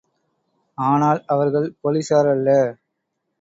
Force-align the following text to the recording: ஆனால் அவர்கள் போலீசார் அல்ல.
ஆனால் 0.77 1.19
அவர்கள் 1.27 1.67
போலீசார் 1.81 2.27
அல்ல. 2.27 2.49